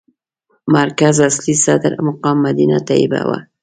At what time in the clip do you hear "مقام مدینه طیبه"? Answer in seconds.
2.07-3.21